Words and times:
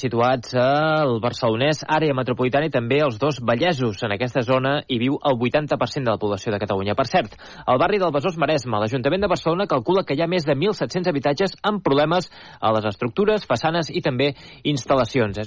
situats 0.00 0.54
al 0.60 1.16
barcelonès, 1.22 1.82
àrea 1.88 2.14
metropolitana 2.16 2.68
i 2.68 2.74
també 2.74 3.00
els 3.04 3.18
dos 3.22 3.40
Vallesos. 3.40 4.02
En 4.06 4.14
aquesta 4.16 4.42
zona 4.46 4.78
hi 4.88 4.98
viu 5.02 5.18
el 5.18 5.38
80% 5.38 6.04
de 6.04 6.14
la 6.14 6.22
població 6.22 6.52
de 6.52 6.60
Catalunya. 6.62 6.96
Per 6.98 7.06
cert, 7.10 7.38
al 7.66 7.80
barri 7.82 8.00
del 8.02 8.14
Besòs 8.14 8.38
Maresme, 8.40 8.80
l'Ajuntament 8.82 9.24
de 9.24 9.32
Barcelona 9.32 9.68
calcula 9.70 10.04
que 10.04 10.16
hi 10.16 10.22
ha 10.22 10.30
més 10.30 10.46
de 10.48 10.56
1.700 10.58 11.12
habitatges 11.12 11.56
amb 11.62 11.84
problemes 11.84 12.30
a 12.60 12.74
les 12.76 12.90
estructures, 12.92 13.48
façanes 13.48 13.90
i 13.90 14.04
també 14.04 14.32
instal·lacions. 14.64 15.46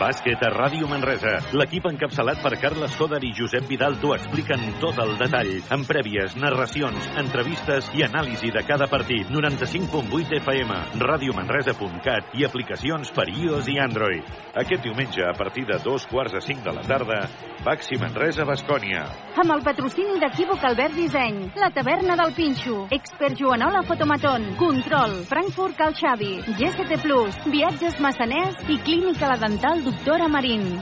Bàsquet 0.00 0.40
a 0.40 0.48
Ràdio 0.54 0.86
Manresa. 0.88 1.34
L'equip 1.52 1.84
encapçalat 1.90 2.38
per 2.40 2.54
Carles 2.62 2.94
Coder 2.96 3.18
i 3.26 3.34
Josep 3.36 3.66
Vidal 3.68 3.98
t'ho 4.00 4.14
expliquen 4.14 4.62
tot 4.80 4.96
el 5.02 5.12
detall, 5.20 5.50
amb 5.76 5.84
prèvies, 5.84 6.38
narracions, 6.40 7.10
entrevistes 7.20 7.90
i 7.98 8.06
anàlisi 8.06 8.48
de 8.54 8.62
cada 8.64 8.88
partit. 8.88 9.28
95.8 9.28 10.38
FM, 10.38 10.78
radiomanresa.cat 11.04 12.32
i 12.40 12.46
aplicacions 12.48 13.12
per 13.12 13.26
iOS 13.28 13.68
i 13.68 13.76
Android. 13.84 14.30
Aquest 14.62 14.86
diumenge, 14.88 15.20
a 15.28 15.34
partir 15.36 15.66
de 15.68 15.76
dos 15.84 16.08
quarts 16.08 16.32
de 16.32 16.40
cinc 16.48 16.64
de 16.64 16.72
la 16.78 16.86
tarda, 16.88 17.20
Baxi 17.60 18.00
Manresa, 18.00 18.48
Bascònia. 18.48 19.04
Amb 19.36 19.52
el 19.52 19.60
patrocini 19.68 20.16
d'Equívoc 20.22 20.64
Albert 20.64 20.96
Disseny, 20.96 21.42
la 21.60 21.68
taverna 21.76 22.16
del 22.16 22.32
Pinxo, 22.32 22.86
Expert 22.96 23.36
Joanola 23.36 23.84
Fotomaton, 23.84 24.48
Control, 24.56 25.20
Frankfurt 25.28 25.76
Cal 25.76 25.92
Xavi, 25.92 26.32
GST 26.56 27.02
Plus, 27.04 27.36
Viatges 27.52 28.00
Massaners 28.00 28.64
i 28.72 28.80
Clínica 28.80 29.28
La 29.28 29.36
Dental 29.44 29.84
Doctora 29.90 30.28
Marín. 30.28 30.80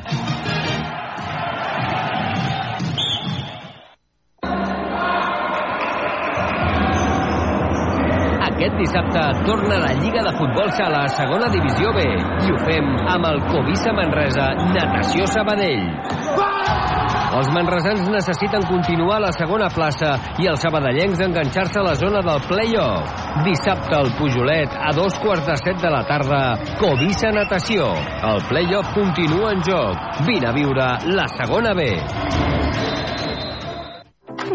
Dissabte 8.79 9.23
torna 9.47 9.79
la 9.83 9.93
Lliga 9.99 10.23
de 10.23 10.33
Futbol 10.39 10.71
Sala 10.77 11.05
a 11.05 11.13
segona 11.13 11.51
divisió 11.53 11.91
B 11.97 12.05
i 12.47 12.53
ho 12.53 12.59
fem 12.67 12.93
amb 13.15 13.27
el 13.33 13.43
Covisa 13.51 13.93
Manresa 13.97 14.53
Natació 14.71 15.27
Sabadell. 15.35 15.89
Els 17.39 17.51
manresans 17.53 18.07
necessiten 18.09 18.65
continuar 18.71 19.19
a 19.19 19.25
la 19.27 19.33
segona 19.37 19.69
plaça 19.71 20.15
i 20.41 20.49
els 20.49 20.63
sabadellencs 20.65 21.21
enganxar-se 21.27 21.81
a 21.81 21.85
la 21.85 21.95
zona 21.99 22.23
del 22.25 22.41
play-off. 22.49 23.27
Dissabte 23.45 23.95
al 23.99 24.11
Pujolet, 24.19 24.73
a 24.73 24.95
dos 24.97 25.19
quarts 25.23 25.47
de 25.47 25.59
set 25.61 25.83
de 25.83 25.93
la 25.93 26.03
tarda, 26.09 26.43
Covisa 26.81 27.31
Natació. 27.35 27.91
El 28.33 28.43
play-off 28.49 28.95
continua 28.97 29.53
en 29.53 29.63
joc. 29.67 30.23
Vine 30.27 30.49
a 30.49 30.57
viure 30.57 30.91
la 31.13 31.29
segona 31.37 31.77
B. 31.77 31.91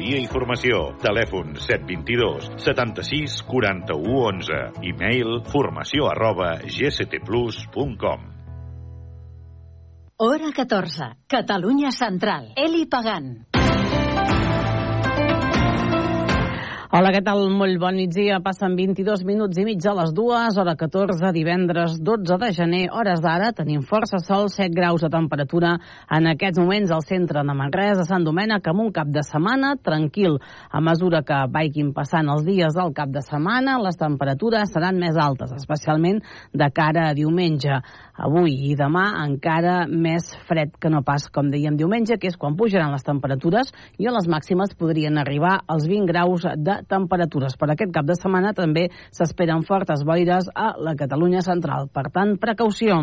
Consultoria 0.00 0.20
i 0.24 0.28
Formació. 0.32 0.76
Telèfon 1.02 1.50
722 1.60 2.46
76 2.64 3.34
41 3.44 4.14
11. 4.16 4.60
E-mail 4.88 5.42
formació 5.44 6.08
arroba 6.08 6.54
gctplus.com. 6.64 8.24
Hora 10.24 10.52
14. 10.56 11.10
Catalunya 11.28 11.92
Central. 11.92 12.54
Eli 12.56 12.86
Pagant. 12.88 13.49
Hola, 16.90 17.12
què 17.14 17.20
tal? 17.22 17.44
Molt 17.54 17.76
bon 17.78 17.94
migdia. 17.94 18.40
Passen 18.42 18.72
22 18.74 19.20
minuts 19.22 19.60
i 19.60 19.62
mig 19.62 19.84
a 19.86 19.92
les 19.94 20.10
dues, 20.10 20.56
hora 20.58 20.72
14, 20.74 21.28
divendres 21.30 21.92
12 22.02 22.38
de 22.42 22.48
gener. 22.56 22.80
Hores 22.90 23.20
d'ara 23.22 23.52
tenim 23.54 23.84
força 23.86 24.18
sol, 24.18 24.48
7 24.50 24.74
graus 24.74 25.04
de 25.04 25.10
temperatura 25.12 25.76
en 26.10 26.26
aquests 26.32 26.58
moments 26.58 26.90
al 26.90 27.04
centre 27.06 27.44
de 27.46 27.54
Manresa, 27.54 28.02
Sant 28.08 28.26
Domènec, 28.26 28.66
amb 28.66 28.82
un 28.82 28.90
cap 28.96 29.06
de 29.06 29.22
setmana 29.22 29.76
tranquil. 29.78 30.40
A 30.66 30.82
mesura 30.82 31.20
que 31.22 31.38
vagin 31.54 31.92
passant 31.94 32.26
els 32.34 32.42
dies 32.48 32.74
del 32.74 32.90
cap 32.98 33.14
de 33.14 33.22
setmana, 33.22 33.78
les 33.86 33.94
temperatures 33.94 34.74
seran 34.74 34.98
més 34.98 35.14
altes, 35.14 35.54
especialment 35.60 36.18
de 36.50 36.70
cara 36.74 37.06
a 37.12 37.14
diumenge. 37.14 37.78
Avui 38.18 38.58
i 38.66 38.74
demà 38.74 39.12
encara 39.28 39.84
més 39.86 40.26
fred 40.50 40.74
que 40.74 40.90
no 40.90 41.04
pas, 41.06 41.30
com 41.30 41.54
dèiem 41.54 41.78
diumenge, 41.78 42.18
que 42.18 42.34
és 42.34 42.36
quan 42.36 42.58
pujaran 42.58 42.90
les 42.90 43.06
temperatures 43.06 43.70
i 44.02 44.10
a 44.10 44.18
les 44.18 44.26
màximes 44.26 44.74
podrien 44.74 45.22
arribar 45.22 45.60
als 45.70 45.86
20 45.86 46.10
graus 46.10 46.50
de 46.58 46.79
temperatures. 46.88 47.56
Per 47.60 47.70
aquest 47.70 47.92
cap 47.94 48.06
de 48.08 48.16
setmana 48.18 48.54
també 48.56 48.88
s'esperen 49.10 49.66
fortes 49.66 50.04
boires 50.06 50.50
a 50.54 50.72
la 50.78 50.96
Catalunya 50.96 51.42
central. 51.46 51.88
Per 51.92 52.08
tant, 52.14 52.36
precaució. 52.40 53.02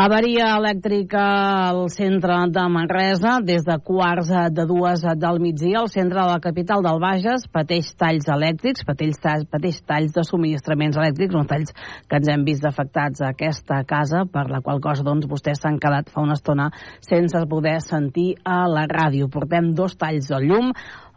Avaria 0.00 0.52
elèctrica 0.54 1.20
al 1.66 1.88
centre 1.90 2.36
de 2.54 2.62
Manresa 2.70 3.40
des 3.42 3.64
de 3.66 3.74
quarts 3.82 4.28
de 4.54 4.64
dues 4.64 5.02
del 5.02 5.40
migdia. 5.42 5.80
El 5.80 5.90
centre 5.90 6.20
de 6.20 6.26
la 6.30 6.38
capital 6.38 6.84
del 6.86 7.00
Bages 7.02 7.48
pateix 7.50 7.90
talls 7.98 8.28
elèctrics, 8.30 8.86
pateix 8.86 9.18
talls, 9.18 9.48
pateix 9.50 9.80
talls 9.82 10.14
de 10.14 10.22
subministraments 10.22 10.96
elèctrics, 10.96 11.34
uns 11.34 11.50
talls 11.50 11.74
que 12.06 12.20
ens 12.20 12.30
hem 12.30 12.46
vist 12.46 12.64
afectats 12.64 13.20
a 13.20 13.32
aquesta 13.34 13.82
casa, 13.82 14.22
per 14.30 14.46
la 14.48 14.62
qual 14.62 14.78
cosa 14.80 15.02
doncs, 15.02 15.26
vostès 15.26 15.58
s'han 15.58 15.80
quedat 15.82 16.08
fa 16.08 16.22
una 16.22 16.38
estona 16.38 16.70
sense 17.02 17.42
poder 17.50 17.80
sentir 17.82 18.36
a 18.44 18.62
la 18.70 18.86
ràdio. 18.86 19.26
Portem 19.28 19.72
dos 19.74 19.98
talls 19.98 20.30
al 20.30 20.46
llum, 20.46 20.70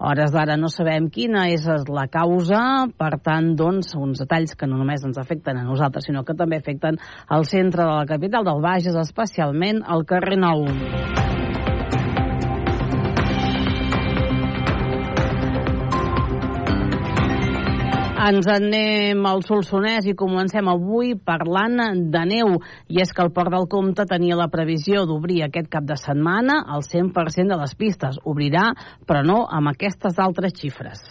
hores 0.04 0.34
d'ara 0.36 0.58
no 0.60 0.70
sabem 0.72 1.08
quina 1.14 1.48
és 1.54 1.66
la 1.88 2.06
causa, 2.12 2.62
per 3.00 3.16
tant, 3.24 3.54
doncs, 3.60 3.94
uns 3.96 4.24
detalls 4.26 4.56
que 4.60 4.68
no 4.68 4.80
només 4.82 5.06
ens 5.08 5.20
afecten 5.22 5.60
a 5.60 5.66
nosaltres, 5.68 6.10
sinó 6.10 6.26
que 6.28 6.36
també 6.38 6.60
afecten 6.60 7.00
al 7.28 7.48
centre 7.48 7.88
de 7.88 7.92
la 7.92 8.08
capital 8.10 8.48
del 8.48 8.64
Bages, 8.64 9.00
especialment 9.08 9.84
al 9.88 10.08
carrer 10.10 10.40
Nou. 10.44 10.68
Ens 18.24 18.46
anem 18.48 19.26
al 19.28 19.42
Solsonès 19.44 20.06
i 20.08 20.14
comencem 20.16 20.70
avui 20.72 21.10
parlant 21.30 22.06
de 22.14 22.22
neu. 22.30 22.54
I 22.88 23.02
és 23.04 23.12
que 23.12 23.26
el 23.26 23.34
Port 23.36 23.52
del 23.52 23.68
Comte 23.74 24.06
tenia 24.08 24.38
la 24.40 24.48
previsió 24.54 25.04
d'obrir 25.10 25.42
aquest 25.44 25.68
cap 25.74 25.84
de 25.90 25.98
setmana 26.00 26.62
el 26.78 26.88
100% 26.88 27.52
de 27.52 27.60
les 27.60 27.76
pistes. 27.76 28.22
Obrirà, 28.24 28.70
però 29.04 29.28
no 29.28 29.42
amb 29.60 29.74
aquestes 29.74 30.24
altres 30.24 30.56
xifres. 30.62 31.04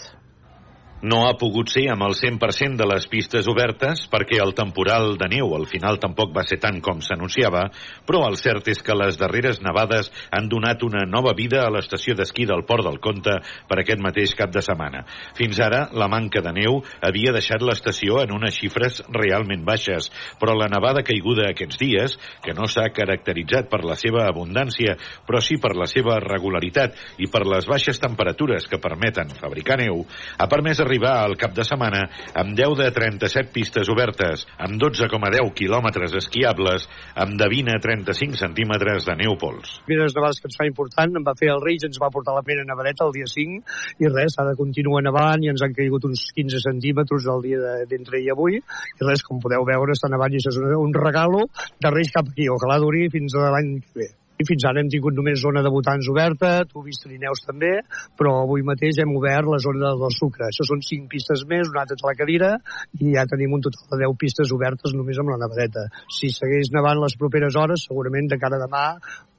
No 1.03 1.25
ha 1.27 1.33
pogut 1.35 1.67
ser 1.73 1.89
amb 1.91 2.05
el 2.07 2.13
100% 2.15 2.79
de 2.79 2.87
les 2.87 3.09
pistes 3.11 3.49
obertes 3.51 4.05
perquè 4.11 4.37
el 4.39 4.53
temporal 4.55 5.17
de 5.19 5.27
neu 5.33 5.51
al 5.57 5.65
final 5.67 5.97
tampoc 5.99 6.31
va 6.31 6.45
ser 6.47 6.61
tant 6.63 6.77
com 6.79 7.01
s'anunciava, 7.03 7.65
però 8.07 8.21
el 8.29 8.37
cert 8.39 8.69
és 8.71 8.85
que 8.87 8.95
les 8.95 9.19
darreres 9.19 9.59
nevades 9.67 10.13
han 10.31 10.47
donat 10.53 10.85
una 10.87 11.03
nova 11.03 11.33
vida 11.35 11.65
a 11.65 11.73
l'estació 11.75 12.15
d'esquí 12.15 12.47
del 12.47 12.63
Port 12.69 12.87
del 12.87 13.01
Comte 13.03 13.35
per 13.67 13.81
aquest 13.83 13.99
mateix 14.05 14.37
cap 14.39 14.53
de 14.55 14.63
setmana. 14.63 15.01
Fins 15.35 15.59
ara, 15.59 15.89
la 15.91 16.07
manca 16.07 16.39
de 16.45 16.53
neu 16.55 16.79
havia 17.03 17.35
deixat 17.35 17.67
l'estació 17.67 18.21
en 18.23 18.37
unes 18.39 18.55
xifres 18.61 19.03
realment 19.11 19.67
baixes, 19.67 20.07
però 20.39 20.55
la 20.55 20.71
nevada 20.71 21.03
caiguda 21.03 21.49
aquests 21.51 21.83
dies, 21.83 22.17
que 22.47 22.55
no 22.55 22.71
s'ha 22.71 22.87
caracteritzat 22.95 23.67
per 23.67 23.83
la 23.83 23.99
seva 23.99 24.29
abundància, 24.29 24.95
però 25.27 25.43
sí 25.43 25.59
per 25.59 25.75
la 25.75 25.91
seva 25.91 26.21
regularitat 26.23 26.95
i 27.19 27.27
per 27.27 27.43
les 27.43 27.67
baixes 27.67 27.99
temperatures 27.99 28.71
que 28.71 28.79
permeten 28.79 29.35
fabricar 29.43 29.83
neu, 29.83 30.07
ha 30.39 30.47
permès 30.47 30.79
arribar 30.93 31.25
al 31.25 31.39
cap 31.41 31.55
de 31.57 31.65
setmana 31.65 32.03
amb 32.37 32.53
10 32.59 32.77
de 32.77 32.91
37 32.93 33.49
pistes 33.55 33.89
obertes, 33.89 34.45
amb 34.61 34.77
12,10 34.83 35.49
quilòmetres 35.57 36.17
esquiables, 36.21 36.85
amb 37.17 37.39
de 37.41 37.49
20 37.49 37.73
a 37.73 37.81
35 37.81 38.37
centímetres 38.37 39.09
de 39.09 39.17
neu 39.23 39.39
pols. 39.41 39.79
Primeres 39.89 40.13
nevades 40.19 40.43
que 40.43 40.51
ens 40.51 40.61
fa 40.61 40.69
important, 40.69 41.17
em 41.17 41.25
va 41.25 41.37
fer 41.39 41.49
el 41.55 41.65
Reis, 41.65 41.87
ens 41.89 42.01
va 42.03 42.13
portar 42.13 42.37
la 42.37 42.45
pena 42.45 42.67
nevareta 42.69 43.09
el 43.09 43.17
dia 43.17 43.29
5, 43.31 43.63
i 44.05 44.13
res, 44.13 44.37
ha 44.37 44.49
de 44.51 44.57
continuar 44.61 45.05
nevant 45.09 45.43
i 45.43 45.53
ens 45.53 45.65
han 45.65 45.77
caigut 45.77 46.05
uns 46.11 46.29
15 46.37 46.61
centímetres 46.69 47.29
el 47.33 47.45
dia 47.49 47.77
d'entre 47.89 48.21
i 48.21 48.29
avui, 48.35 48.61
i 48.61 49.07
res, 49.07 49.25
com 49.25 49.41
podeu 49.41 49.65
veure, 49.65 49.97
està 49.97 50.13
nevant 50.13 50.35
i 50.35 50.43
això 50.43 50.53
és 50.53 50.61
un 50.77 50.93
regalo 50.99 51.47
de 51.81 51.95
Reis 51.95 52.13
cap 52.13 52.29
aquí, 52.29 52.51
ojalà 52.53 52.83
duri 52.83 53.09
fins 53.13 53.39
a 53.39 53.55
l'any 53.57 53.79
que 53.81 54.03
ve. 54.03 54.17
I 54.43 54.47
fins 54.49 54.65
ara 54.67 54.83
hem 54.83 54.89
tingut 54.91 55.15
només 55.15 55.39
zona 55.39 55.63
de 55.63 55.71
votants 55.71 56.09
oberta, 56.11 56.53
tu 56.67 56.83
vist 56.83 57.05
Trineus 57.07 57.45
també, 57.47 57.73
però 58.19 58.33
avui 58.43 58.65
mateix 58.67 58.99
hem 59.03 59.13
obert 59.15 59.47
la 59.47 59.61
zona 59.63 59.93
del 60.01 60.15
sucre. 60.17 60.49
Això 60.49 60.67
són 60.67 60.83
5 60.83 61.07
pistes 61.13 61.45
més, 61.53 61.71
una 61.71 61.85
altra 61.85 61.99
a 62.03 62.11
la 62.11 62.17
cadira, 62.19 62.53
i 62.99 63.15
ja 63.15 63.27
tenim 63.31 63.55
un 63.55 63.63
total 63.63 63.93
de 63.93 64.03
10 64.03 64.19
pistes 64.25 64.55
obertes 64.57 64.97
només 64.99 65.21
amb 65.23 65.35
la 65.35 65.39
nevadeta. 65.45 65.87
Si 66.19 66.33
segueix 66.35 66.73
nevant 66.75 67.05
les 67.05 67.15
properes 67.21 67.59
hores, 67.61 67.87
segurament 67.87 68.33
de 68.33 68.41
cara 68.43 68.59
a 68.59 68.67
demà 68.67 68.89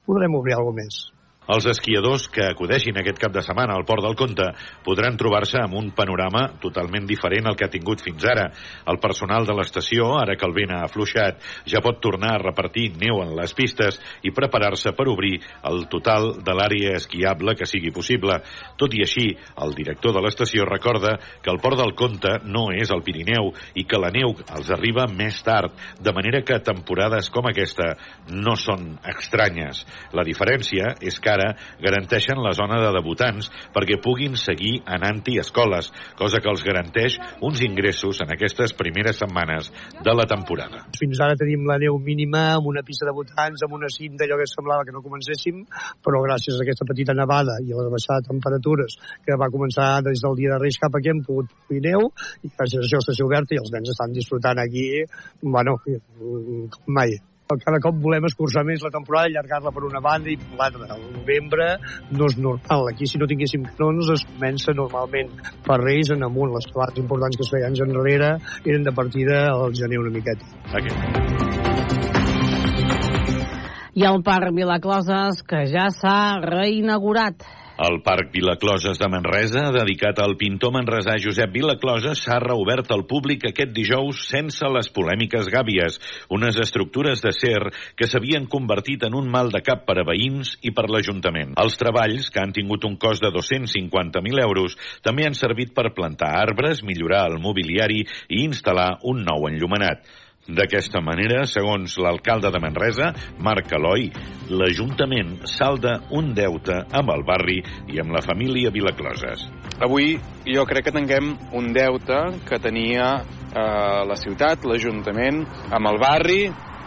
podrem 0.08 0.40
obrir 0.40 0.56
alguna 0.56 0.84
més. 0.84 1.04
Els 1.44 1.66
esquiadors 1.68 2.22
que 2.32 2.46
acudeixin 2.48 2.96
aquest 2.96 3.18
cap 3.20 3.32
de 3.34 3.42
setmana 3.44 3.74
al 3.76 3.84
Port 3.84 4.00
del 4.00 4.14
Comte 4.16 4.46
podran 4.84 5.18
trobar-se 5.20 5.58
amb 5.60 5.76
un 5.76 5.90
panorama 5.92 6.46
totalment 6.62 7.04
diferent 7.04 7.50
al 7.50 7.56
que 7.60 7.66
ha 7.66 7.72
tingut 7.72 8.00
fins 8.00 8.24
ara. 8.24 8.46
El 8.88 8.96
personal 9.02 9.44
de 9.44 9.52
l'estació, 9.58 10.06
ara 10.16 10.38
que 10.40 10.48
el 10.48 10.54
vent 10.56 10.72
ha 10.72 10.78
afluixat, 10.86 11.42
ja 11.68 11.82
pot 11.84 12.00
tornar 12.00 12.30
a 12.38 12.40
repartir 12.40 12.86
neu 12.96 13.20
en 13.20 13.34
les 13.36 13.52
pistes 13.52 14.00
i 14.24 14.32
preparar-se 14.32 14.94
per 14.96 15.04
obrir 15.12 15.34
el 15.68 15.84
total 15.92 16.30
de 16.40 16.54
l'àrea 16.56 16.94
esquiable 16.96 17.56
que 17.58 17.68
sigui 17.68 17.92
possible. 17.92 18.38
Tot 18.80 18.96
i 18.96 19.04
així, 19.04 19.26
el 19.60 19.76
director 19.76 20.16
de 20.16 20.24
l'estació 20.24 20.64
recorda 20.64 21.18
que 21.44 21.52
el 21.52 21.60
Port 21.60 21.76
del 21.76 21.92
Comte 21.92 22.38
no 22.48 22.70
és 22.72 22.88
el 22.88 23.04
Pirineu 23.04 23.52
i 23.76 23.84
que 23.84 24.00
la 24.00 24.12
neu 24.16 24.32
els 24.32 24.72
arriba 24.72 25.04
més 25.12 25.42
tard, 25.44 25.76
de 26.00 26.16
manera 26.16 26.40
que 26.40 26.62
temporades 26.64 27.28
com 27.28 27.52
aquesta 27.52 27.92
no 28.32 28.56
són 28.56 28.94
estranyes. 29.12 29.84
La 30.16 30.24
diferència 30.24 30.96
és 31.04 31.20
que 31.20 31.33
ara 31.34 31.50
garanteixen 31.82 32.40
la 32.42 32.54
zona 32.56 32.80
de 32.82 32.92
debutants 32.96 33.50
perquè 33.74 33.98
puguin 34.02 34.38
seguir 34.40 34.78
anant-hi 34.96 35.38
escoles, 35.42 35.90
cosa 36.18 36.40
que 36.40 36.50
els 36.52 36.64
garanteix 36.66 37.18
uns 37.44 37.62
ingressos 37.66 38.22
en 38.24 38.32
aquestes 38.34 38.74
primeres 38.78 39.20
setmanes 39.22 39.70
de 40.04 40.14
la 40.14 40.26
temporada. 40.30 40.84
Fins 40.98 41.20
ara 41.24 41.38
tenim 41.38 41.66
la 41.68 41.78
neu 41.82 41.98
mínima 41.98 42.44
amb 42.54 42.70
una 42.70 42.84
pista 42.86 43.06
de 43.06 43.12
debutants, 43.12 43.64
amb 43.66 43.76
una 43.78 43.90
cinta, 43.92 44.24
allò 44.24 44.38
que 44.40 44.48
semblava 44.50 44.86
que 44.86 44.94
no 44.94 45.02
comencéssim, 45.04 45.64
però 46.04 46.22
gràcies 46.24 46.58
a 46.58 46.64
aquesta 46.64 46.88
petita 46.88 47.16
nevada 47.16 47.58
i 47.64 47.72
a 47.72 47.84
la 47.84 47.92
baixada 47.92 48.22
de 48.22 48.30
temperatures 48.32 48.98
que 49.26 49.38
va 49.40 49.50
començar 49.52 49.90
des 50.06 50.22
del 50.24 50.38
dia 50.40 50.54
de 50.54 50.62
Reis 50.62 50.80
cap 50.80 50.96
aquí 50.96 51.12
hem 51.12 51.22
pogut 51.26 51.52
fer 51.68 51.82
neu 51.84 52.10
i 52.42 52.50
gràcies 52.50 52.80
a 52.80 52.86
això 52.88 53.02
està 53.02 53.16
oberta 53.24 53.56
i 53.56 53.62
els 53.62 53.72
nens 53.74 53.94
estan 53.94 54.16
disfrutant 54.16 54.60
aquí, 54.62 54.88
bueno, 55.42 55.78
com 55.84 56.98
mai 56.98 57.16
cada 57.48 57.80
cop 57.82 57.98
volem 58.00 58.24
escurçar 58.28 58.64
més 58.66 58.82
la 58.84 58.90
temporada, 58.94 59.28
allargar-la 59.28 59.72
per 59.74 59.84
una 59.84 60.00
banda 60.04 60.30
i 60.32 60.36
per 60.40 60.58
l'altra. 60.58 60.96
El 60.96 61.04
novembre 61.18 61.66
no 62.10 62.28
és 62.30 62.38
normal. 62.40 62.88
Aquí, 62.92 63.08
si 63.10 63.20
no 63.20 63.28
tinguéssim 63.30 63.66
canons, 63.76 64.10
es 64.14 64.24
comença 64.28 64.74
normalment 64.76 65.32
per 65.66 65.80
Reis 65.82 66.12
en 66.14 66.24
amunt. 66.24 66.54
Les 66.54 66.68
trobades 66.70 67.02
importants 67.02 67.36
que 67.36 67.44
es 67.46 67.52
feien 67.52 67.72
anys 67.72 67.84
enrere 67.84 68.30
eren 68.64 68.86
de 68.86 68.94
partida 68.96 69.44
al 69.52 69.74
gener 69.76 70.00
una 70.00 70.14
miqueta. 70.14 70.48
Aquí. 70.72 70.92
I 73.94 74.08
el 74.08 74.24
Parc 74.26 74.50
Vilacloses, 74.54 75.44
que 75.46 75.66
ja 75.70 75.86
s'ha 75.94 76.40
reinaugurat. 76.42 77.44
El 77.74 78.02
Parc 78.06 78.28
Vilacloses 78.30 79.00
de 79.02 79.08
Manresa, 79.10 79.64
dedicat 79.74 80.20
al 80.22 80.36
pintor 80.38 80.70
manresà 80.76 81.16
Josep 81.18 81.50
Vilacloses, 81.56 82.20
s'ha 82.22 82.36
reobert 82.38 82.92
al 82.94 83.02
públic 83.10 83.48
aquest 83.48 83.72
dijous 83.74 84.20
sense 84.30 84.68
les 84.70 84.86
polèmiques 84.94 85.48
gàbies, 85.50 85.98
unes 86.30 86.60
estructures 86.62 87.18
de 87.24 87.32
ser 87.34 87.58
que 87.98 88.06
s'havien 88.06 88.46
convertit 88.46 89.02
en 89.08 89.18
un 89.18 89.26
mal 89.26 89.50
de 89.50 89.58
cap 89.66 89.82
per 89.88 89.98
a 89.98 90.06
veïns 90.06 90.54
i 90.62 90.70
per 90.70 90.86
l'Ajuntament. 90.86 91.56
Els 91.58 91.74
treballs, 91.80 92.30
que 92.30 92.44
han 92.44 92.54
tingut 92.54 92.86
un 92.86 92.94
cost 92.94 93.26
de 93.26 93.32
250.000 93.34 94.44
euros, 94.46 94.78
també 95.02 95.26
han 95.26 95.34
servit 95.34 95.74
per 95.74 95.90
plantar 95.98 96.30
arbres, 96.44 96.86
millorar 96.86 97.26
el 97.32 97.40
mobiliari 97.42 98.04
i 98.06 98.44
instal·lar 98.46 99.00
un 99.02 99.26
nou 99.26 99.50
enllumenat. 99.50 100.06
D'aquesta 100.44 101.00
manera, 101.00 101.46
segons 101.48 101.94
l'alcalde 101.96 102.50
de 102.52 102.60
Manresa, 102.60 103.06
Marc 103.40 103.70
Eloi, 103.72 104.10
l'Ajuntament 104.52 105.38
salda 105.48 105.94
un 106.12 106.34
deute 106.36 106.82
amb 106.92 107.12
el 107.14 107.24
barri 107.24 107.62
i 107.88 108.02
amb 108.02 108.12
la 108.12 108.20
família 108.20 108.68
Vilacloses. 108.74 109.46
Avui 109.80 110.18
jo 110.44 110.66
crec 110.68 110.90
que 110.90 110.94
tanquem 110.98 111.32
un 111.56 111.72
deute 111.72 112.20
que 112.44 112.60
tenia 112.60 113.08
eh, 113.24 114.04
la 114.04 114.18
ciutat, 114.20 114.68
l'Ajuntament, 114.68 115.40
amb 115.72 115.92
el 115.94 116.02
barri 116.02 116.42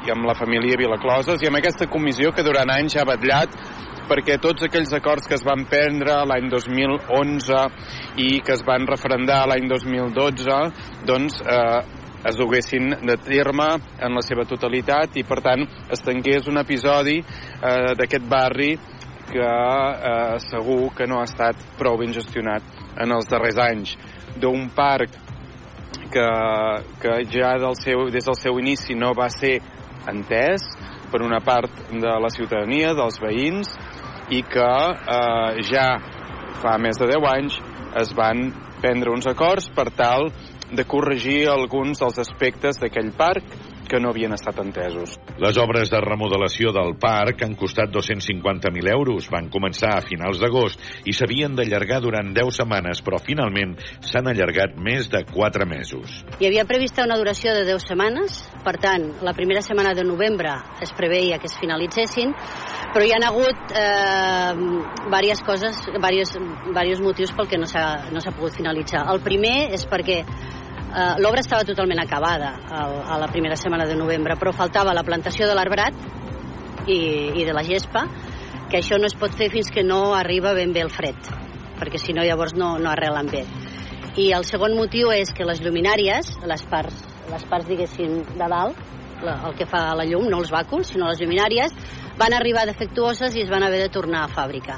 i 0.05 0.13
amb 0.13 0.29
la 0.29 0.37
família 0.37 0.77
Vilacloses 0.77 1.41
i 1.41 1.49
amb 1.49 1.57
aquesta 1.57 1.89
comissió 1.89 2.29
que 2.29 2.45
durant 2.45 2.69
anys 2.69 2.99
ha 3.01 3.09
batllat 3.09 3.57
perquè 4.07 4.37
tots 4.39 4.69
aquells 4.69 4.93
acords 4.95 5.25
que 5.27 5.35
es 5.35 5.43
van 5.43 5.65
prendre 5.67 6.21
l'any 6.29 6.45
2011 6.53 7.65
i 8.21 8.37
que 8.45 8.53
es 8.53 8.61
van 8.69 8.85
referendar 8.87 9.47
l'any 9.49 9.65
2012 9.67 10.61
doncs 11.09 11.41
eh, 11.41 12.05
es 12.27 12.37
duguessin 12.37 12.91
de 13.07 13.17
terme 13.23 13.67
en 14.03 14.15
la 14.17 14.23
seva 14.25 14.45
totalitat 14.49 15.15
i 15.17 15.23
per 15.27 15.39
tant 15.45 15.63
es 15.93 16.03
tanqués 16.03 16.47
un 16.51 16.59
episodi 16.61 17.17
eh, 17.21 17.93
d'aquest 17.97 18.27
barri 18.29 18.73
que 19.27 19.47
eh, 19.47 20.35
segur 20.43 20.91
que 20.95 21.07
no 21.07 21.21
ha 21.21 21.27
estat 21.27 21.59
prou 21.79 21.97
ben 21.99 22.13
gestionat 22.15 22.63
en 22.97 23.13
els 23.15 23.27
darrers 23.31 23.59
anys. 23.59 23.95
D'un 24.39 24.69
parc 24.75 25.15
que, 26.11 26.27
que 27.01 27.17
ja 27.31 27.55
del 27.59 27.75
seu, 27.79 28.07
des 28.13 28.27
del 28.27 28.39
seu 28.39 28.59
inici 28.59 28.95
no 28.95 29.13
va 29.17 29.29
ser 29.33 29.57
entès 30.07 30.63
per 31.11 31.23
una 31.23 31.39
part 31.43 31.71
de 31.91 32.13
la 32.23 32.31
ciutadania, 32.31 32.93
dels 32.95 33.19
veïns, 33.23 33.71
i 34.31 34.43
que 34.43 34.71
eh, 35.15 35.63
ja 35.67 35.87
fa 36.61 36.75
més 36.81 36.99
de 36.99 37.07
10 37.11 37.27
anys 37.31 37.59
es 38.01 38.11
van 38.15 38.49
prendre 38.81 39.13
uns 39.13 39.27
acords 39.29 39.69
per 39.73 39.87
tal 39.95 40.27
de 40.71 40.83
corregir 40.85 41.47
alguns 41.49 41.99
dels 42.03 42.19
aspectes 42.19 42.79
d'aquell 42.81 43.13
parc 43.15 43.75
que 43.87 43.99
no 44.03 44.11
havien 44.11 44.35
estat 44.35 44.59
entesos. 44.61 45.15
Les 45.39 45.57
obres 45.61 45.89
de 45.89 45.99
remodelació 46.03 46.73
del 46.75 46.97
parc 46.99 47.41
han 47.45 47.55
costat 47.55 47.89
250.000 47.93 48.91
euros. 48.91 49.29
Van 49.31 49.47
començar 49.53 49.93
a 49.95 50.03
finals 50.03 50.41
d'agost 50.43 51.07
i 51.07 51.15
s'havien 51.15 51.55
d'allargar 51.55 52.01
durant 52.03 52.33
10 52.35 52.59
setmanes, 52.59 53.01
però 53.05 53.21
finalment 53.23 53.77
s'han 54.03 54.27
allargat 54.27 54.75
més 54.75 55.07
de 55.13 55.23
4 55.31 55.69
mesos. 55.69 56.19
Hi 56.41 56.49
havia 56.49 56.67
prevista 56.67 57.07
una 57.07 57.17
duració 57.17 57.55
de 57.55 57.63
10 57.69 57.87
setmanes, 57.87 58.41
per 58.65 58.75
tant, 58.83 59.07
la 59.23 59.33
primera 59.37 59.63
setmana 59.63 59.95
de 59.95 60.03
novembre 60.03 60.51
es 60.83 60.91
preveia 60.91 61.39
que 61.39 61.47
es 61.47 61.57
finalitzessin, 61.57 62.35
però 62.93 63.07
hi 63.07 63.15
han 63.15 63.23
hagut 63.23 63.71
eh, 63.71 64.51
diverses 65.07 65.43
coses, 65.47 65.81
diversos, 65.95 66.35
diversos 66.67 67.03
motius 67.05 67.33
pel 67.37 67.47
que 67.47 67.61
no 67.61 67.69
s'ha 67.69 67.87
no 68.11 68.25
pogut 68.27 68.57
finalitzar. 68.57 69.05
El 69.13 69.21
primer 69.23 69.69
és 69.77 69.85
perquè 69.87 70.23
eh, 70.93 71.15
l'obra 71.21 71.41
estava 71.43 71.65
totalment 71.67 71.99
acabada 72.01 72.53
a 72.69 73.17
la 73.19 73.27
primera 73.31 73.55
setmana 73.55 73.85
de 73.85 73.95
novembre, 73.95 74.37
però 74.39 74.53
faltava 74.53 74.95
la 74.95 75.03
plantació 75.03 75.47
de 75.47 75.55
l'arbrat 75.57 75.93
i, 76.87 76.99
i 77.41 77.45
de 77.45 77.53
la 77.55 77.63
gespa, 77.67 78.05
que 78.71 78.79
això 78.81 78.99
no 78.99 79.07
es 79.07 79.15
pot 79.15 79.35
fer 79.35 79.49
fins 79.51 79.71
que 79.71 79.83
no 79.83 80.15
arriba 80.15 80.53
ben 80.57 80.73
bé 80.75 80.83
el 80.85 80.91
fred, 80.91 81.17
perquè 81.79 81.99
si 82.01 82.15
no 82.15 82.25
llavors 82.25 82.55
no, 82.55 82.75
no 82.79 82.91
arrelen 82.91 83.31
bé. 83.31 83.45
I 84.17 84.31
el 84.33 84.47
segon 84.49 84.75
motiu 84.75 85.11
és 85.13 85.31
que 85.35 85.45
les 85.45 85.61
lluminàries, 85.61 86.33
les 86.47 86.63
parts, 86.71 87.03
les 87.31 87.43
parts 87.47 87.67
diguéssim, 87.69 88.23
de 88.33 88.47
dalt, 88.49 88.79
el 89.27 89.53
que 89.57 89.65
fa 89.69 89.91
la 89.97 90.05
llum, 90.05 90.27
no 90.29 90.41
els 90.41 90.51
bàculs, 90.53 90.91
sinó 90.93 91.09
les 91.09 91.21
lluminàries, 91.21 91.73
van 92.17 92.33
arribar 92.33 92.65
defectuoses 92.69 93.35
i 93.35 93.43
es 93.45 93.51
van 93.53 93.65
haver 93.65 93.83
de 93.83 93.93
tornar 93.93 94.25
a 94.25 94.33
fàbrica 94.33 94.77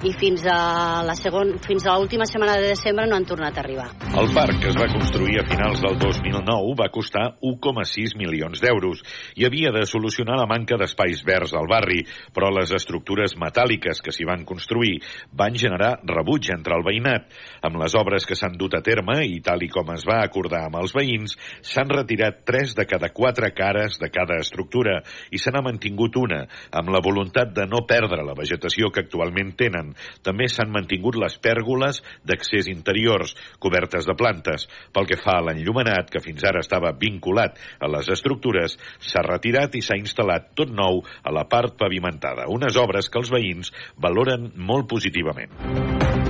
i 0.00 0.14
fins 0.16 0.46
a 0.48 1.02
la 1.04 1.12
segon, 1.18 1.58
fins 1.60 1.84
a 1.84 1.92
l'última 1.98 2.24
setmana 2.24 2.54
de 2.56 2.70
desembre 2.72 3.04
no 3.08 3.18
han 3.18 3.26
tornat 3.28 3.58
a 3.58 3.60
arribar. 3.60 3.88
El 4.16 4.30
parc, 4.32 4.56
que 4.62 4.70
es 4.70 4.78
va 4.80 4.86
construir 4.88 5.36
a 5.40 5.44
finals 5.44 5.82
del 5.84 5.98
2009, 6.00 6.72
va 6.78 6.88
costar 6.92 7.26
1,6 7.44 8.14
milions 8.16 8.62
d'euros 8.64 9.02
i 9.36 9.44
havia 9.44 9.72
de 9.74 9.84
solucionar 9.84 10.38
la 10.40 10.46
manca 10.48 10.78
d'espais 10.80 11.20
verds 11.26 11.52
al 11.52 11.68
barri, 11.68 12.00
però 12.32 12.48
les 12.54 12.72
estructures 12.72 13.36
metàl·liques 13.36 14.00
que 14.00 14.14
s'hi 14.14 14.24
van 14.28 14.46
construir 14.48 15.02
van 15.36 15.58
generar 15.60 15.98
rebuig 16.08 16.48
entre 16.54 16.78
el 16.78 16.86
veïnat. 16.86 17.28
Amb 17.60 17.76
les 17.82 17.96
obres 18.00 18.24
que 18.24 18.38
s'han 18.38 18.56
dut 18.56 18.78
a 18.78 18.82
terme 18.86 19.18
i 19.28 19.42
tal 19.44 19.60
i 19.60 19.68
com 19.68 19.92
es 19.92 20.06
va 20.08 20.22
acordar 20.24 20.64
amb 20.70 20.80
els 20.80 20.96
veïns, 20.96 21.36
s'han 21.60 21.92
retirat 21.92 22.40
3 22.48 22.74
de 22.80 22.88
cada 22.88 23.12
4 23.12 23.52
cares 23.52 24.00
de 24.00 24.08
cada 24.08 24.40
estructura 24.40 25.02
i 25.30 25.38
se 25.38 25.52
n'ha 25.52 25.64
mantingut 25.66 26.16
una, 26.16 26.46
amb 26.72 26.88
la 26.88 27.04
voluntat 27.04 27.52
de 27.52 27.68
no 27.68 27.84
perdre 27.84 28.24
la 28.24 28.38
vegetació 28.38 28.88
que 28.88 29.04
actualment 29.04 29.52
tenen 29.60 29.89
també 30.26 30.48
s'han 30.48 30.72
mantingut 30.72 31.18
les 31.20 31.36
pèrgoles 31.42 32.00
d'accés 32.26 32.70
interiors, 32.72 33.34
cobertes 33.58 34.08
de 34.08 34.16
plantes. 34.18 34.66
Pel 34.94 35.08
que 35.10 35.18
fa 35.20 35.38
a 35.38 35.44
l'enllumenat, 35.48 36.10
que 36.10 36.22
fins 36.24 36.44
ara 36.46 36.64
estava 36.64 36.94
vinculat 36.96 37.58
a 37.80 37.90
les 37.90 38.10
estructures, 38.12 38.78
s'ha 39.00 39.26
retirat 39.26 39.76
i 39.76 39.84
s'ha 39.84 39.98
instal·lat 40.00 40.52
tot 40.58 40.72
nou 40.72 41.02
a 41.22 41.34
la 41.34 41.46
part 41.50 41.76
pavimentada. 41.80 42.48
Unes 42.48 42.76
obres 42.80 43.10
que 43.10 43.22
els 43.22 43.32
veïns 43.32 43.74
valoren 44.00 44.50
molt 44.56 44.88
positivament. 44.90 46.29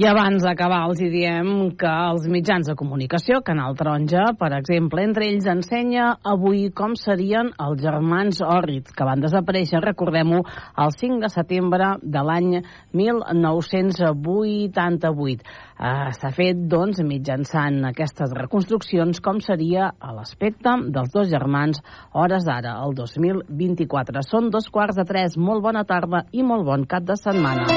I 0.00 0.06
abans 0.08 0.40
d'acabar 0.40 0.86
els 0.88 0.96
hi 1.04 1.10
diem 1.12 1.76
que 1.76 1.90
els 1.92 2.24
mitjans 2.32 2.64
de 2.70 2.72
comunicació, 2.72 3.42
Canal 3.44 3.74
Taronja, 3.76 4.32
per 4.40 4.48
exemple, 4.56 5.04
entre 5.04 5.28
ells 5.28 5.44
ensenya 5.52 6.16
avui 6.24 6.72
com 6.72 6.96
serien 6.96 7.52
els 7.60 7.76
germans 7.82 8.40
Òrrit, 8.40 8.88
que 8.96 9.04
van 9.04 9.20
desaparèixer, 9.20 9.76
recordem-ho, 9.84 10.40
el 10.86 10.94
5 11.02 11.20
de 11.20 11.28
setembre 11.34 12.00
de 12.00 12.22
l'any 12.24 12.64
1988. 12.96 15.44
Uh, 15.76 16.08
S'ha 16.16 16.32
fet, 16.32 16.56
doncs, 16.72 17.04
mitjançant 17.04 17.84
aquestes 17.92 18.32
reconstruccions, 18.40 19.20
com 19.20 19.36
seria 19.44 19.92
l'aspecte 20.00 20.80
dels 20.88 21.12
dos 21.12 21.28
germans 21.28 21.84
hores 22.16 22.48
d'ara, 22.48 22.80
el 22.86 22.96
2024. 22.96 24.24
Són 24.24 24.48
dos 24.48 24.72
quarts 24.72 24.96
de 24.96 25.04
tres. 25.04 25.36
Molt 25.36 25.60
bona 25.60 25.84
tarda 25.84 26.24
i 26.32 26.40
molt 26.40 26.64
bon 26.72 26.88
cap 26.88 27.04
de 27.04 27.20
setmana. 27.20 27.68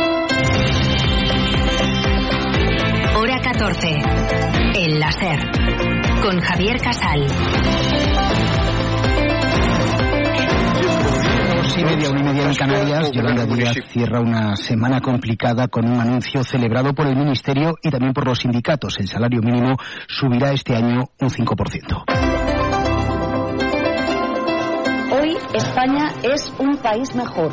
Hora 3.53 3.73
14. 3.73 3.87
El 4.75 4.99
láser. 4.99 5.39
Con 6.21 6.39
Javier 6.39 6.79
Casal. 6.81 7.21
Dos 11.55 11.77
y 11.77 11.83
media, 11.83 12.09
una 12.09 12.21
y 12.21 12.23
media 12.23 12.43
en 12.47 12.55
Canarias, 12.55 13.11
Yolanda 13.11 13.45
Díaz 13.45 13.75
cierra 13.91 14.21
una 14.21 14.55
semana 14.55 15.01
complicada 15.01 15.67
con 15.67 15.87
un 15.89 15.99
anuncio 15.99 16.43
celebrado 16.43 16.93
por 16.93 17.07
el 17.07 17.15
Ministerio 17.15 17.75
y 17.81 17.89
también 17.89 18.13
por 18.13 18.25
los 18.25 18.39
sindicatos. 18.39 18.99
El 18.99 19.07
salario 19.07 19.41
mínimo 19.41 19.77
subirá 20.07 20.51
este 20.51 20.75
año 20.75 21.03
un 21.19 21.29
5%. 21.29 22.03
Hoy 25.11 25.37
España 25.53 26.11
es 26.23 26.51
un 26.59 26.77
país 26.77 27.13
mejor. 27.15 27.51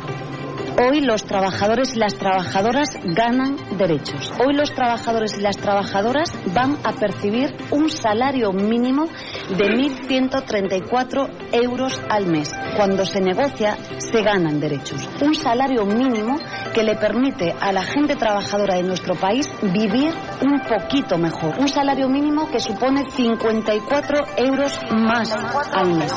Hoy 0.79 1.01
los 1.01 1.25
trabajadores 1.25 1.95
y 1.95 1.99
las 1.99 2.15
trabajadoras 2.15 2.89
ganan 3.03 3.57
derechos. 3.77 4.31
Hoy 4.39 4.53
los 4.53 4.73
trabajadores 4.73 5.37
y 5.37 5.41
las 5.41 5.57
trabajadoras 5.57 6.31
van 6.53 6.77
a 6.83 6.93
percibir 6.93 7.53
un 7.71 7.89
salario 7.89 8.53
mínimo 8.53 9.07
de 9.49 9.65
1.134 9.65 11.29
euros 11.51 12.01
al 12.09 12.27
mes. 12.27 12.51
Cuando 12.77 13.05
se 13.05 13.19
negocia, 13.19 13.77
se 13.97 14.21
ganan 14.21 14.59
derechos. 14.59 15.07
Un 15.21 15.35
salario 15.35 15.85
mínimo 15.85 16.39
que 16.73 16.83
le 16.83 16.95
permite 16.95 17.53
a 17.59 17.71
la 17.71 17.83
gente 17.83 18.15
trabajadora 18.15 18.75
de 18.75 18.83
nuestro 18.83 19.15
país 19.15 19.49
vivir 19.61 20.13
un 20.41 20.61
poquito 20.61 21.17
mejor. 21.17 21.59
Un 21.59 21.67
salario 21.67 22.07
mínimo 22.07 22.49
que 22.49 22.59
supone 22.59 23.09
54 23.11 24.17
euros 24.37 24.79
más 24.91 25.31
al 25.73 25.93
mes. 25.95 26.13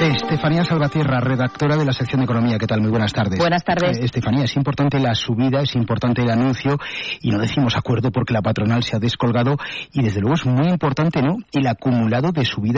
Estefanía 0.00 0.62
Salvatierra, 0.62 1.18
redactora 1.18 1.76
de 1.76 1.84
la 1.84 1.92
sección 1.92 2.20
de 2.20 2.24
Economía. 2.24 2.56
¿Qué 2.56 2.68
tal? 2.68 2.80
Muy 2.80 2.90
buenas 2.90 3.12
tardes. 3.12 3.36
Buenas 3.36 3.64
tardes. 3.64 3.98
Eh, 3.98 4.04
Estefanía, 4.04 4.44
es 4.44 4.54
importante 4.54 5.00
la 5.00 5.12
subida, 5.12 5.60
es 5.60 5.74
importante 5.74 6.22
el 6.22 6.30
anuncio 6.30 6.78
y 7.20 7.32
no 7.32 7.38
decimos 7.38 7.76
acuerdo 7.76 8.12
porque 8.12 8.32
la 8.32 8.40
patronal 8.40 8.84
se 8.84 8.94
ha 8.94 9.00
descolgado 9.00 9.56
y 9.92 10.02
desde 10.02 10.20
luego 10.20 10.36
es 10.36 10.46
muy 10.46 10.68
importante, 10.68 11.20
¿no? 11.20 11.38
El 11.52 11.66
acumulado 11.66 12.30
de 12.30 12.44
subida 12.44 12.76